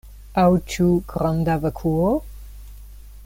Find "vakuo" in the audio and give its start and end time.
1.67-2.11